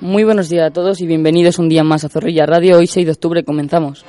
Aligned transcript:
Muy 0.00 0.22
buenos 0.22 0.48
días 0.48 0.64
a 0.64 0.72
todos 0.72 1.00
y 1.00 1.08
bienvenidos 1.08 1.58
un 1.58 1.68
día 1.68 1.82
más 1.82 2.04
a 2.04 2.08
Zorrilla 2.08 2.46
Radio. 2.46 2.78
Hoy 2.78 2.86
6 2.86 3.04
de 3.04 3.12
octubre 3.12 3.42
comenzamos. 3.42 4.04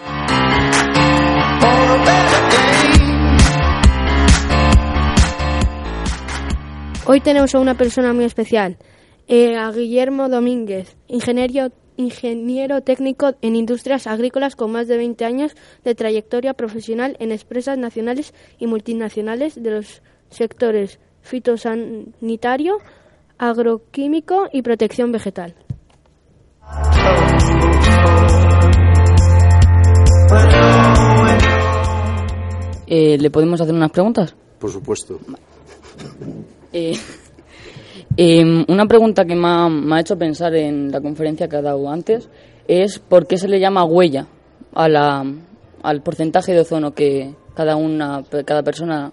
Hoy 7.07 7.21
tenemos 7.21 7.55
a 7.55 7.59
una 7.59 7.75
persona 7.75 8.13
muy 8.13 8.25
especial, 8.25 8.77
eh, 9.27 9.57
a 9.57 9.71
Guillermo 9.71 10.29
Domínguez, 10.29 10.95
ingeniero, 11.07 11.71
ingeniero 11.97 12.81
técnico 12.81 13.33
en 13.41 13.55
industrias 13.55 14.05
agrícolas 14.05 14.55
con 14.55 14.71
más 14.71 14.87
de 14.87 14.97
20 14.97 15.25
años 15.25 15.55
de 15.83 15.95
trayectoria 15.95 16.53
profesional 16.53 17.17
en 17.19 17.31
empresas 17.31 17.79
nacionales 17.79 18.35
y 18.59 18.67
multinacionales 18.67 19.55
de 19.55 19.71
los 19.71 20.03
sectores 20.29 20.99
fitosanitario, 21.23 22.77
agroquímico 23.39 24.49
y 24.53 24.61
protección 24.61 25.11
vegetal. 25.11 25.55
Eh, 32.87 33.17
¿Le 33.19 33.29
podemos 33.29 33.61
hacer 33.61 33.73
unas 33.73 33.91
preguntas? 33.91 34.35
Por 34.57 34.71
supuesto. 34.71 35.19
Eh, 36.73 36.97
em, 38.17 38.65
una 38.67 38.85
pregunta 38.87 39.25
que 39.25 39.35
me 39.35 39.47
ha, 39.47 39.69
me 39.69 39.95
ha 39.95 39.99
hecho 39.99 40.17
pensar 40.17 40.55
en 40.55 40.91
la 40.91 40.99
conferencia 40.99 41.47
que 41.47 41.55
ha 41.55 41.61
dado 41.61 41.89
antes 41.89 42.29
es 42.67 42.99
por 42.99 43.27
qué 43.27 43.37
se 43.37 43.47
le 43.47 43.59
llama 43.59 43.83
huella 43.83 44.27
a 44.73 44.87
la, 44.87 45.25
al 45.83 46.01
porcentaje 46.01 46.53
de 46.53 46.61
ozono 46.61 46.93
que 46.93 47.33
cada 47.55 47.75
una 47.75 48.23
cada 48.45 48.63
persona 48.63 49.11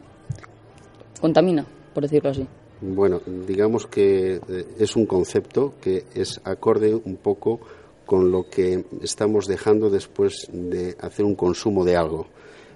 contamina, 1.21 1.67
por 1.95 2.03
decirlo 2.03 2.31
así. 2.31 2.47
Bueno, 2.81 3.23
digamos 3.47 3.87
que 3.87 4.35
eh, 4.35 4.41
es 4.79 4.97
un 4.97 5.07
concepto 5.07 5.75
que 5.81 6.05
es 6.15 6.41
acorde 6.45 6.95
un 6.95 7.17
poco 7.17 7.61
con 8.05 8.31
lo 8.31 8.49
que 8.49 8.85
estamos 9.03 9.47
dejando 9.47 9.89
después 9.89 10.49
de 10.53 10.95
hacer 11.01 11.25
un 11.25 11.35
consumo 11.35 11.85
de 11.85 11.97
algo. 11.97 12.27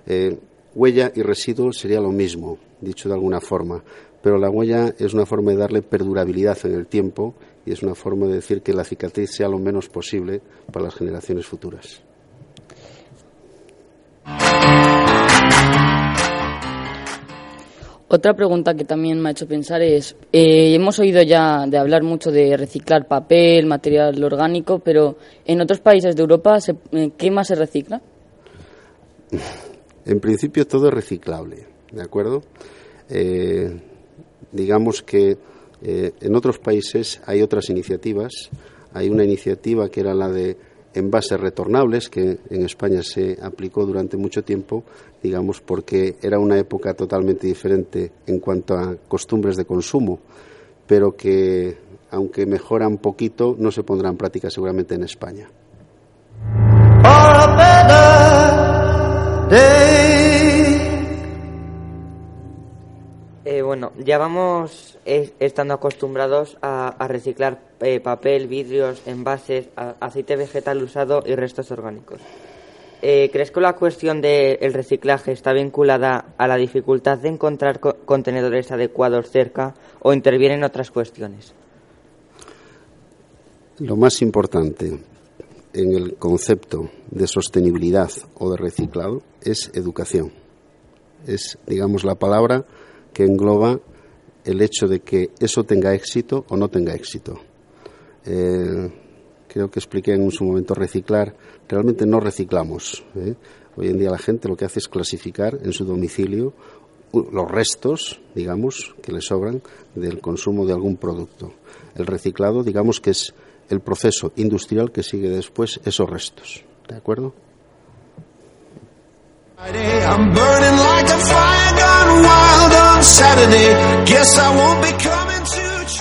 Eh, 0.06 0.38
huella 0.74 1.12
y 1.14 1.22
residuo 1.22 1.72
sería 1.72 2.00
lo 2.00 2.12
mismo, 2.12 2.58
dicho 2.80 3.08
de 3.08 3.14
alguna 3.14 3.40
forma, 3.40 3.82
pero 4.22 4.38
la 4.38 4.50
huella 4.50 4.94
es 4.98 5.12
una 5.12 5.26
forma 5.26 5.52
de 5.52 5.58
darle 5.58 5.82
perdurabilidad 5.82 6.58
en 6.64 6.74
el 6.74 6.86
tiempo 6.86 7.34
y 7.66 7.72
es 7.72 7.82
una 7.82 7.94
forma 7.94 8.26
de 8.26 8.34
decir 8.34 8.62
que 8.62 8.72
la 8.72 8.84
cicatriz 8.84 9.30
sea 9.30 9.48
lo 9.48 9.58
menos 9.58 9.88
posible 9.88 10.40
para 10.72 10.86
las 10.86 10.94
generaciones 10.94 11.46
futuras. 11.46 12.02
Otra 18.12 18.34
pregunta 18.34 18.74
que 18.74 18.84
también 18.84 19.20
me 19.20 19.28
ha 19.28 19.32
hecho 19.32 19.46
pensar 19.46 19.80
es, 19.82 20.16
eh, 20.32 20.74
hemos 20.74 20.98
oído 20.98 21.22
ya 21.22 21.64
de 21.68 21.78
hablar 21.78 22.02
mucho 22.02 22.32
de 22.32 22.56
reciclar 22.56 23.06
papel, 23.06 23.66
material 23.66 24.22
orgánico, 24.24 24.80
pero 24.80 25.16
en 25.44 25.60
otros 25.60 25.78
países 25.78 26.16
de 26.16 26.22
Europa, 26.22 26.60
se- 26.60 26.74
eh, 26.90 27.12
¿qué 27.16 27.30
más 27.30 27.46
se 27.46 27.54
recicla? 27.54 28.00
En 30.06 30.18
principio 30.18 30.66
todo 30.66 30.88
es 30.88 30.94
reciclable, 30.94 31.66
¿de 31.92 32.02
acuerdo? 32.02 32.42
Eh, 33.08 33.80
digamos 34.50 35.02
que 35.02 35.38
eh, 35.82 36.12
en 36.20 36.34
otros 36.34 36.58
países 36.58 37.20
hay 37.26 37.42
otras 37.42 37.70
iniciativas. 37.70 38.32
Hay 38.92 39.08
una 39.08 39.22
iniciativa 39.22 39.88
que 39.88 40.00
era 40.00 40.14
la 40.14 40.28
de 40.28 40.56
envases 40.94 41.40
retornables, 41.40 42.08
que 42.08 42.38
en 42.50 42.64
España 42.64 43.02
se 43.02 43.38
aplicó 43.42 43.86
durante 43.86 44.16
mucho 44.16 44.42
tiempo, 44.42 44.84
digamos, 45.22 45.60
porque 45.60 46.16
era 46.22 46.38
una 46.38 46.58
época 46.58 46.94
totalmente 46.94 47.46
diferente 47.46 48.12
en 48.26 48.40
cuanto 48.40 48.74
a 48.74 48.96
costumbres 49.08 49.56
de 49.56 49.64
consumo, 49.64 50.18
pero 50.86 51.16
que, 51.16 51.78
aunque 52.10 52.46
mejora 52.46 52.88
un 52.88 52.98
poquito, 52.98 53.54
no 53.58 53.70
se 53.70 53.82
pondrá 53.82 54.08
en 54.10 54.16
práctica 54.16 54.50
seguramente 54.50 54.94
en 54.94 55.04
España. 55.04 55.48
Bueno, 63.70 63.92
ya 64.04 64.18
vamos 64.18 64.98
eh, 65.06 65.32
estando 65.38 65.74
acostumbrados 65.74 66.58
a, 66.60 67.06
reciclar 67.06 67.60
eh, 67.78 68.00
papel, 68.00 68.48
vidrios, 68.48 69.00
envases, 69.06 69.68
aceite 69.76 70.34
vegetal 70.34 70.82
usado 70.82 71.22
y 71.24 71.36
restos 71.36 71.70
orgánicos. 71.70 72.20
Eh, 73.00 73.30
¿Crees 73.32 73.52
que 73.52 73.60
la 73.60 73.74
cuestión 73.74 74.20
del 74.20 74.72
reciclaje 74.74 75.30
está 75.30 75.52
vinculada 75.52 76.34
a 76.36 76.48
la 76.48 76.56
dificultad 76.56 77.18
de 77.18 77.28
encontrar 77.28 77.78
co- 77.78 77.94
contenedores 78.04 78.72
adecuados 78.72 79.30
cerca 79.30 79.72
o 80.00 80.12
intervienen 80.12 80.64
otras 80.64 80.90
cuestiones? 80.90 81.54
Lo 83.78 83.94
más 83.94 84.20
importante 84.20 84.98
en 85.74 85.92
el 85.94 86.16
concepto 86.16 86.90
de 87.08 87.28
sostenibilidad 87.28 88.10
o 88.36 88.50
de 88.50 88.56
reciclado 88.56 89.22
es 89.42 89.70
educación. 89.74 90.32
Es, 91.24 91.56
digamos, 91.68 92.02
la 92.02 92.16
palabra 92.16 92.64
que 93.12 93.24
engloba 93.24 93.78
el 94.44 94.62
hecho 94.62 94.88
de 94.88 95.00
que 95.00 95.30
eso 95.38 95.64
tenga 95.64 95.94
éxito 95.94 96.44
o 96.48 96.56
no 96.56 96.68
tenga 96.68 96.94
éxito. 96.94 97.38
Eh, 98.24 98.90
creo 99.48 99.70
que 99.70 99.78
expliqué 99.78 100.12
en 100.12 100.30
su 100.30 100.44
momento 100.44 100.74
reciclar. 100.74 101.34
Realmente 101.68 102.06
no 102.06 102.20
reciclamos. 102.20 103.04
¿eh? 103.16 103.34
Hoy 103.76 103.88
en 103.88 103.98
día 103.98 104.10
la 104.10 104.18
gente 104.18 104.48
lo 104.48 104.56
que 104.56 104.64
hace 104.64 104.78
es 104.78 104.88
clasificar 104.88 105.58
en 105.62 105.72
su 105.72 105.84
domicilio 105.84 106.52
los 107.12 107.50
restos, 107.50 108.20
digamos, 108.34 108.94
que 109.02 109.12
le 109.12 109.20
sobran 109.20 109.62
del 109.94 110.20
consumo 110.20 110.64
de 110.64 110.72
algún 110.72 110.96
producto. 110.96 111.52
El 111.96 112.06
reciclado, 112.06 112.62
digamos 112.62 113.00
que 113.00 113.10
es 113.10 113.34
el 113.68 113.80
proceso 113.80 114.32
industrial 114.36 114.92
que 114.92 115.02
sigue 115.02 115.28
después 115.28 115.80
esos 115.84 116.08
restos. 116.08 116.64
¿De 116.88 116.96
acuerdo? 116.96 117.34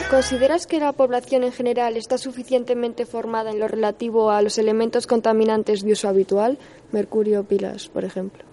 ¿Consideras 0.10 0.68
que 0.68 0.80
la 0.80 0.92
población 0.92 1.46
en 1.46 1.54
general 1.54 1.96
está 1.96 2.18
suficientemente 2.18 3.06
formada 3.06 3.52
en 3.52 3.60
lo 3.60 3.70
relativo 3.70 4.32
a 4.32 4.42
los 4.42 4.58
elementos 4.58 5.08
contaminantes 5.08 5.82
de 5.84 5.94
uso 5.94 6.10
habitual? 6.10 6.58
Mercurio, 6.92 7.46
pilas, 7.46 7.88
por 7.88 8.04
ejemplo. 8.04 8.44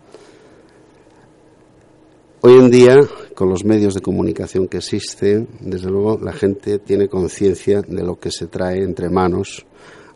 Hoy 2.43 2.55
en 2.55 2.71
día, 2.71 2.97
con 3.35 3.49
los 3.49 3.65
medios 3.65 3.95
de 3.95 4.01
comunicación 4.01 4.69
que 4.69 4.77
existen, 4.77 5.49
desde 5.59 5.91
luego 5.91 6.17
la 6.23 6.33
gente 6.33 6.79
tiene 6.79 7.09
conciencia 7.09 7.83
de 7.83 8.05
lo 8.05 8.21
que 8.21 8.31
se 8.31 8.47
trae 8.47 8.85
entre 8.85 9.09
manos 9.09 9.67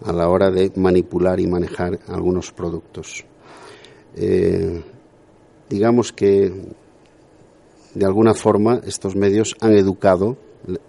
a 0.04 0.12
la 0.12 0.28
hora 0.28 0.52
de 0.52 0.70
manipular 0.76 1.40
y 1.40 1.48
manejar 1.48 1.98
algunos 2.06 2.52
productos. 2.52 3.24
Eh, 4.14 4.82
digamos 5.68 6.12
que 6.12 6.52
de 7.94 8.06
alguna 8.06 8.34
forma 8.34 8.80
estos 8.86 9.16
medios 9.16 9.56
han 9.60 9.72
educado 9.72 10.36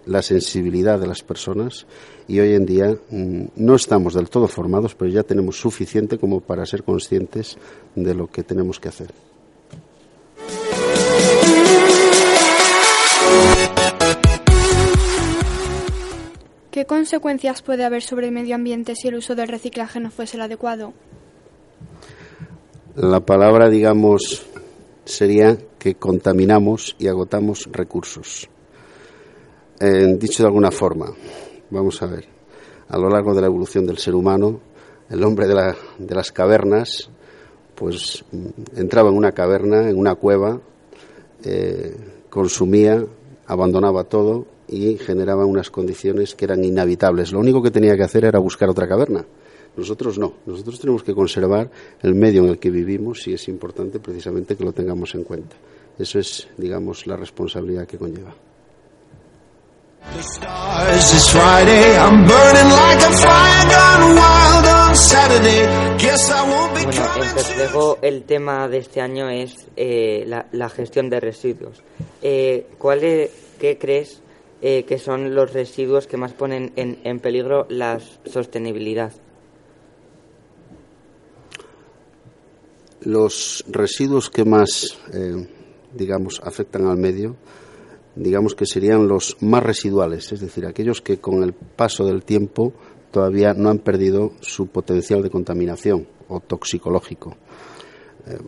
la 0.06 0.22
sensibilidad 0.22 0.98
de 0.98 1.06
las 1.06 1.22
personas 1.22 1.86
y 2.28 2.40
hoy 2.40 2.54
en 2.54 2.66
día 2.66 2.96
mm, 3.10 3.44
no 3.56 3.74
estamos 3.74 4.14
del 4.14 4.28
todo 4.28 4.46
formados, 4.46 4.94
pero 4.94 5.10
ya 5.10 5.22
tenemos 5.22 5.58
suficiente 5.58 6.18
como 6.18 6.40
para 6.40 6.66
ser 6.66 6.82
conscientes 6.84 7.56
de 7.94 8.14
lo 8.14 8.26
que 8.26 8.42
tenemos 8.42 8.78
que 8.78 8.88
hacer. 8.88 9.12
¿Qué 16.70 16.86
consecuencias 16.86 17.60
puede 17.60 17.84
haber 17.84 18.02
sobre 18.02 18.28
el 18.28 18.32
medio 18.32 18.54
ambiente 18.54 18.94
si 18.96 19.08
el 19.08 19.16
uso 19.16 19.34
del 19.34 19.48
reciclaje 19.48 20.00
no 20.00 20.10
fuese 20.10 20.36
el 20.36 20.42
adecuado? 20.42 20.94
La 22.96 23.20
palabra, 23.20 23.68
digamos, 23.68 24.46
sería 25.04 25.58
que 25.82 25.96
contaminamos 25.96 26.94
y 27.00 27.08
agotamos 27.08 27.68
recursos. 27.72 28.48
Eh, 29.80 30.14
dicho 30.16 30.44
de 30.44 30.46
alguna 30.46 30.70
forma, 30.70 31.12
vamos 31.70 32.00
a 32.02 32.06
ver, 32.06 32.24
a 32.88 32.96
lo 32.98 33.08
largo 33.08 33.34
de 33.34 33.40
la 33.40 33.48
evolución 33.48 33.84
del 33.84 33.98
ser 33.98 34.14
humano, 34.14 34.60
el 35.10 35.24
hombre 35.24 35.48
de, 35.48 35.54
la- 35.54 35.76
de 35.98 36.14
las 36.14 36.30
cavernas, 36.30 37.10
pues 37.74 38.24
mm, 38.30 38.78
entraba 38.78 39.08
en 39.10 39.16
una 39.16 39.32
caverna, 39.32 39.88
en 39.90 39.98
una 39.98 40.14
cueva, 40.14 40.60
eh, 41.44 41.96
consumía, 42.30 43.04
abandonaba 43.46 44.04
todo 44.04 44.46
y 44.68 44.96
generaba 44.98 45.44
unas 45.46 45.68
condiciones 45.70 46.36
que 46.36 46.44
eran 46.44 46.62
inhabitables. 46.64 47.32
Lo 47.32 47.40
único 47.40 47.60
que 47.60 47.72
tenía 47.72 47.96
que 47.96 48.04
hacer 48.04 48.24
era 48.24 48.38
buscar 48.38 48.68
otra 48.68 48.86
caverna. 48.86 49.24
Nosotros 49.76 50.18
no. 50.18 50.34
Nosotros 50.46 50.78
tenemos 50.80 51.02
que 51.02 51.14
conservar 51.14 51.70
el 52.02 52.14
medio 52.14 52.42
en 52.44 52.50
el 52.50 52.58
que 52.58 52.70
vivimos 52.70 53.26
y 53.26 53.34
es 53.34 53.48
importante 53.48 53.98
precisamente 54.00 54.56
que 54.56 54.64
lo 54.64 54.72
tengamos 54.72 55.14
en 55.14 55.24
cuenta. 55.24 55.56
Eso 55.98 56.18
es, 56.18 56.48
digamos, 56.56 57.06
la 57.06 57.16
responsabilidad 57.16 57.86
que 57.86 57.98
conlleva. 57.98 58.34
Bueno, 66.84 67.02
to 67.14 67.22
Reflejo 67.34 67.98
el 68.02 68.24
tema 68.24 68.68
de 68.68 68.78
este 68.78 69.00
año 69.00 69.28
es 69.30 69.54
eh, 69.76 70.24
la, 70.26 70.46
la 70.52 70.68
gestión 70.68 71.08
de 71.08 71.20
residuos. 71.20 71.82
Eh, 72.20 72.66
¿cuál 72.78 73.04
es- 73.04 73.30
¿Qué 73.58 73.78
crees 73.78 74.20
eh, 74.60 74.84
que 74.84 74.98
son 74.98 75.34
los 75.36 75.52
residuos 75.52 76.06
que 76.08 76.16
más 76.16 76.32
ponen 76.32 76.72
en, 76.76 76.98
en 77.04 77.20
peligro 77.20 77.66
la 77.68 78.00
sostenibilidad? 78.26 79.12
Los 83.04 83.64
residuos 83.68 84.30
que 84.30 84.44
más, 84.44 84.98
eh, 85.12 85.48
digamos, 85.92 86.40
afectan 86.44 86.86
al 86.86 86.96
medio, 86.96 87.36
digamos 88.14 88.54
que 88.54 88.66
serían 88.66 89.08
los 89.08 89.36
más 89.40 89.62
residuales, 89.62 90.32
es 90.32 90.40
decir, 90.40 90.66
aquellos 90.66 91.00
que 91.00 91.18
con 91.18 91.42
el 91.42 91.52
paso 91.52 92.04
del 92.04 92.22
tiempo 92.22 92.72
todavía 93.10 93.54
no 93.54 93.70
han 93.70 93.78
perdido 93.78 94.32
su 94.40 94.68
potencial 94.68 95.22
de 95.22 95.30
contaminación 95.30 96.06
o 96.28 96.40
toxicológico. 96.40 97.36
Eh, 98.26 98.38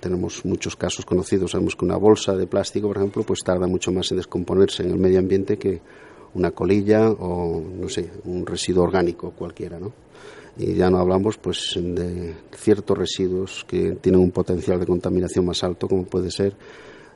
tenemos 0.00 0.44
muchos 0.44 0.74
casos 0.76 1.04
conocidos, 1.04 1.52
sabemos 1.52 1.76
que 1.76 1.84
una 1.84 1.96
bolsa 1.96 2.34
de 2.34 2.46
plástico, 2.46 2.88
por 2.88 2.96
ejemplo, 2.96 3.22
pues 3.22 3.40
tarda 3.44 3.66
mucho 3.66 3.92
más 3.92 4.10
en 4.10 4.16
descomponerse 4.16 4.82
en 4.82 4.90
el 4.90 4.98
medio 4.98 5.18
ambiente 5.18 5.58
que 5.58 5.80
una 6.34 6.50
colilla 6.50 7.10
o, 7.10 7.60
no 7.60 7.88
sé, 7.88 8.10
un 8.24 8.46
residuo 8.46 8.84
orgánico 8.84 9.32
cualquiera, 9.32 9.78
¿no? 9.78 9.92
y 10.56 10.74
ya 10.74 10.90
no 10.90 10.98
hablamos 10.98 11.38
pues 11.38 11.74
de 11.76 12.34
ciertos 12.54 12.96
residuos 12.96 13.64
que 13.66 13.92
tienen 14.00 14.20
un 14.20 14.30
potencial 14.30 14.78
de 14.78 14.86
contaminación 14.86 15.46
más 15.46 15.64
alto 15.64 15.88
como 15.88 16.04
puede 16.04 16.30
ser 16.30 16.54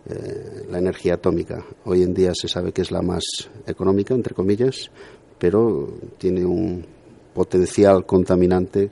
eh, 0.08 0.66
la 0.70 0.78
energía 0.78 1.14
atómica 1.14 1.64
hoy 1.84 2.02
en 2.02 2.14
día 2.14 2.32
se 2.34 2.48
sabe 2.48 2.72
que 2.72 2.82
es 2.82 2.90
la 2.90 3.02
más 3.02 3.24
económica 3.66 4.14
entre 4.14 4.34
comillas 4.34 4.90
pero 5.38 5.98
tiene 6.16 6.46
un 6.46 6.86
potencial 7.34 8.06
contaminante 8.06 8.90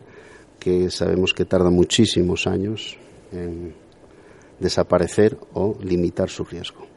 que 0.59 0.91
sabemos 0.91 1.32
que 1.32 1.47
tarda 1.47 1.70
muchísimos 1.70 2.47
años 2.47 2.99
en 3.32 3.75
desaparecer 4.61 5.38
o 5.55 5.77
limitar 5.82 6.29
su 6.29 6.44
riesgo 6.44 6.94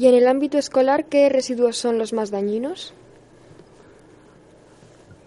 Y 0.00 0.06
en 0.06 0.14
el 0.14 0.28
ámbito 0.28 0.56
escolar, 0.56 1.04
¿qué 1.10 1.28
residuos 1.28 1.76
son 1.76 1.98
los 1.98 2.14
más 2.14 2.30
dañinos? 2.30 2.94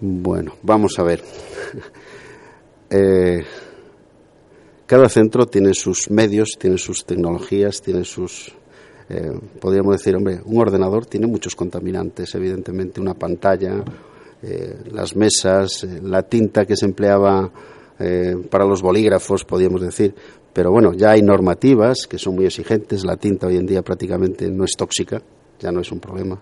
Bueno, 0.02 0.56
vamos 0.64 0.98
a 0.98 1.04
ver. 1.04 1.24
Eh, 2.96 3.44
cada 4.86 5.10
centro 5.10 5.48
tiene 5.48 5.74
sus 5.74 6.12
medios, 6.12 6.50
tiene 6.60 6.78
sus 6.78 7.06
tecnologías, 7.06 7.82
tiene 7.82 8.04
sus... 8.04 8.54
eh, 9.10 9.32
podríamos 9.60 9.98
decir, 9.98 10.16
hombre, 10.16 10.40
un 10.46 10.62
ordenador 10.62 11.08
tiene 11.08 11.26
muchos 11.26 11.56
contaminantes, 11.56 12.36
evidentemente, 12.36 13.02
una 13.02 13.16
pantalla, 13.16 13.84
eh, 14.44 14.78
las 14.92 15.16
mesas, 15.16 15.88
la 16.04 16.22
tinta 16.22 16.66
que 16.66 16.76
se 16.76 16.86
empleaba 16.86 17.52
para 18.52 18.66
los 18.66 18.82
bolígrafos, 18.84 19.44
podríamos 19.44 19.82
decir. 19.82 20.14
Pero 20.54 20.72
bueno, 20.72 20.94
ya 20.94 21.12
hay 21.12 21.22
normativas 21.22 22.08
que 22.08 22.18
son 22.18 22.36
muy 22.36 22.46
exigentes, 22.46 23.04
la 23.04 23.18
tinta 23.18 23.48
hoy 23.48 23.58
en 23.58 23.66
día 23.66 23.82
prácticamente 23.82 24.50
no 24.50 24.66
es 24.66 24.74
tóxica, 24.78 25.22
ya 25.60 25.72
no 25.72 25.82
es 25.82 25.92
un 25.92 26.00
problema. 26.00 26.40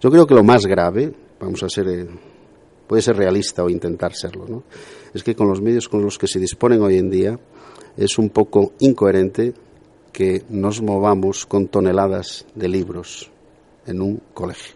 Yo 0.00 0.10
creo 0.10 0.26
que 0.26 0.34
lo 0.34 0.42
más 0.42 0.66
grave, 0.66 1.12
vamos 1.38 1.62
a 1.62 1.68
ser... 1.68 1.88
eh, 1.88 2.08
puede 2.90 3.02
ser 3.02 3.16
realista 3.16 3.62
o 3.62 3.70
intentar 3.70 4.14
serlo, 4.14 4.46
¿no? 4.48 4.64
Es 5.14 5.22
que 5.22 5.36
con 5.36 5.46
los 5.46 5.60
medios 5.60 5.88
con 5.88 6.02
los 6.02 6.18
que 6.18 6.26
se 6.26 6.40
disponen 6.40 6.82
hoy 6.82 6.98
en 6.98 7.08
día 7.08 7.38
es 7.96 8.18
un 8.18 8.30
poco 8.30 8.72
incoherente 8.80 9.54
que 10.12 10.42
nos 10.48 10.82
movamos 10.82 11.46
con 11.46 11.68
toneladas 11.68 12.46
de 12.56 12.66
libros 12.66 13.30
en 13.86 14.02
un 14.02 14.20
colegio. 14.34 14.74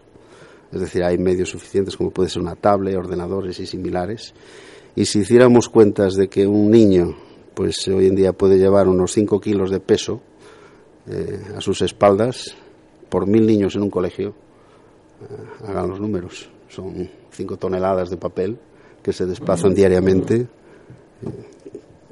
Es 0.71 0.79
decir, 0.79 1.03
hay 1.03 1.17
medios 1.17 1.49
suficientes 1.49 1.97
como 1.97 2.11
puede 2.11 2.29
ser 2.29 2.41
una 2.41 2.55
tablet, 2.55 2.95
ordenadores 2.95 3.59
y 3.59 3.65
similares. 3.65 4.33
Y 4.95 5.05
si 5.05 5.19
hiciéramos 5.19 5.67
cuentas 5.67 6.15
de 6.15 6.29
que 6.29 6.47
un 6.47 6.71
niño, 6.71 7.17
pues 7.55 7.87
hoy 7.87 8.07
en 8.07 8.15
día 8.15 8.33
puede 8.33 8.57
llevar 8.57 8.87
unos 8.87 9.13
5 9.13 9.39
kilos 9.39 9.71
de 9.71 9.79
peso 9.79 10.21
eh, 11.07 11.41
a 11.55 11.61
sus 11.61 11.81
espaldas 11.81 12.53
por 13.09 13.25
mil 13.25 13.47
niños 13.47 13.75
en 13.75 13.83
un 13.83 13.89
colegio, 13.89 14.29
eh, 15.21 15.67
hagan 15.67 15.89
los 15.89 15.99
números. 15.99 16.49
Son 16.67 17.09
5 17.31 17.57
toneladas 17.57 18.09
de 18.09 18.17
papel 18.17 18.59
que 19.01 19.13
se 19.13 19.25
desplazan 19.25 19.73
diariamente 19.73 20.35
eh, 20.35 20.47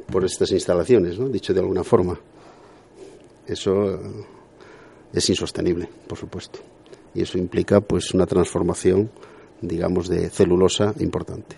por 0.10 0.24
estas 0.24 0.52
instalaciones, 0.52 1.20
¿no? 1.20 1.28
dicho 1.28 1.54
de 1.54 1.60
alguna 1.60 1.84
forma. 1.84 2.18
Eso 3.46 4.00
es 5.12 5.30
insostenible, 5.30 5.90
por 6.08 6.18
supuesto. 6.18 6.60
Y 7.14 7.24
eso 7.24 7.38
implica 7.38 7.82
pues 7.82 8.14
una 8.14 8.26
transformación, 8.26 9.10
digamos, 9.62 10.08
de 10.08 10.30
celulosa 10.30 10.94
importante. 11.00 11.58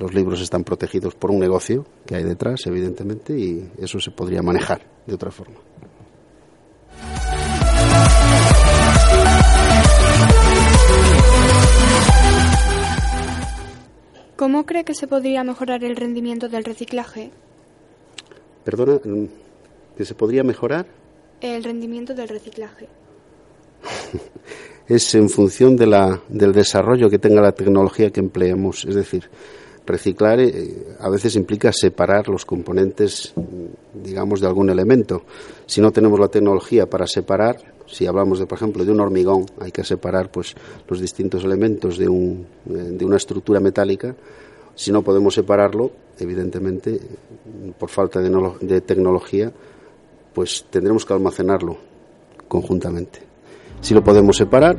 Los 0.00 0.14
libros 0.14 0.40
están 0.40 0.64
protegidos 0.64 1.14
por 1.14 1.30
un 1.30 1.38
negocio 1.38 1.84
que 2.06 2.16
hay 2.16 2.24
detrás, 2.24 2.66
evidentemente, 2.66 3.38
y 3.38 3.68
eso 3.78 4.00
se 4.00 4.10
podría 4.10 4.40
manejar 4.40 4.80
de 5.06 5.14
otra 5.14 5.30
forma. 5.30 5.56
¿Cómo 14.36 14.64
cree 14.64 14.84
que 14.84 14.94
se 14.94 15.06
podría 15.06 15.44
mejorar 15.44 15.84
el 15.84 15.94
rendimiento 15.96 16.48
del 16.48 16.64
reciclaje? 16.64 17.30
Perdona, 18.64 19.00
mm, 19.04 19.26
que 19.98 20.04
se 20.06 20.14
podría 20.14 20.42
mejorar 20.42 20.86
El 21.42 21.62
rendimiento 21.62 22.14
del 22.14 22.28
reciclaje. 22.30 22.88
es 24.88 25.14
en 25.14 25.28
función 25.28 25.76
de 25.76 25.86
la, 25.86 26.22
del 26.30 26.52
desarrollo 26.52 27.10
que 27.10 27.18
tenga 27.18 27.42
la 27.42 27.52
tecnología 27.52 28.10
que 28.10 28.20
empleemos. 28.20 28.86
Es 28.86 28.94
decir, 28.94 29.28
reciclar 29.90 30.40
eh, 30.40 30.96
a 30.98 31.08
veces 31.08 31.36
implica 31.36 31.72
separar 31.72 32.28
los 32.28 32.44
componentes, 32.44 33.32
digamos, 33.94 34.40
de 34.40 34.46
algún 34.46 34.70
elemento. 34.70 35.22
Si 35.66 35.80
no 35.80 35.90
tenemos 35.90 36.18
la 36.18 36.28
tecnología 36.28 36.88
para 36.88 37.06
separar, 37.06 37.56
si 37.86 38.06
hablamos, 38.06 38.38
de, 38.38 38.46
por 38.46 38.58
ejemplo, 38.58 38.84
de 38.84 38.92
un 38.92 39.00
hormigón, 39.00 39.46
hay 39.60 39.72
que 39.72 39.84
separar 39.84 40.30
pues, 40.30 40.54
los 40.88 41.00
distintos 41.00 41.44
elementos 41.44 41.98
de, 41.98 42.08
un, 42.08 42.46
eh, 42.68 42.72
de 42.72 43.04
una 43.04 43.16
estructura 43.16 43.60
metálica. 43.60 44.14
Si 44.74 44.92
no 44.92 45.02
podemos 45.02 45.34
separarlo, 45.34 45.90
evidentemente, 46.18 47.00
por 47.78 47.90
falta 47.90 48.20
de, 48.20 48.30
de 48.60 48.80
tecnología, 48.80 49.52
pues 50.32 50.66
tendremos 50.70 51.04
que 51.04 51.12
almacenarlo 51.12 51.76
conjuntamente. 52.48 53.20
Si 53.80 53.94
lo 53.94 54.04
podemos 54.04 54.36
separar, 54.36 54.76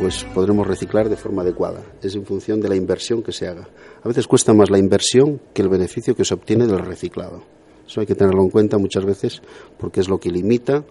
pues 0.00 0.24
podremos 0.34 0.66
reciclar 0.66 1.10
de 1.10 1.16
forma 1.16 1.42
adecuada. 1.42 1.82
Es 2.02 2.14
en 2.14 2.24
función 2.24 2.58
de 2.62 2.70
la 2.70 2.74
inversión 2.74 3.22
que 3.22 3.32
se 3.32 3.46
haga. 3.46 3.68
A 4.02 4.08
veces 4.08 4.26
cuesta 4.26 4.54
más 4.54 4.70
la 4.70 4.78
inversión 4.78 5.38
que 5.52 5.60
el 5.60 5.68
beneficio 5.68 6.16
que 6.16 6.24
se 6.24 6.32
obtiene 6.32 6.66
del 6.66 6.78
reciclado. 6.78 7.42
Eso 7.86 8.00
hay 8.00 8.06
que 8.06 8.14
tenerlo 8.14 8.42
en 8.42 8.48
cuenta 8.48 8.78
muchas 8.78 9.04
veces 9.04 9.42
porque 9.78 10.00
es 10.00 10.08
lo 10.08 10.18
que 10.18 10.30
limita 10.30 10.84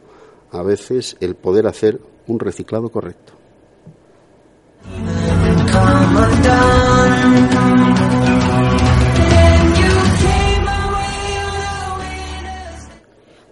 a 0.51 0.61
veces 0.61 1.17
el 1.21 1.33
poder 1.33 1.65
hacer 1.65 1.99
un 2.27 2.39
reciclado 2.39 2.89
correcto. 2.89 3.33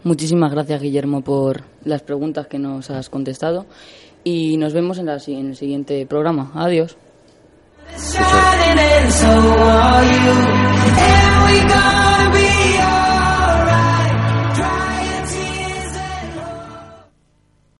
Muchísimas 0.03 0.51
gracias, 0.51 0.81
Guillermo, 0.81 1.21
por 1.21 1.63
las 1.83 2.01
preguntas 2.03 2.47
que 2.47 2.59
nos 2.59 2.91
has 2.91 3.09
contestado. 3.09 3.65
Y 4.29 4.57
nos 4.57 4.73
vemos 4.73 4.97
en, 4.97 5.05
la 5.05 5.17
en 5.25 5.47
el 5.51 5.55
siguiente 5.55 6.05
programa. 6.05 6.51
Adiós. 6.53 6.97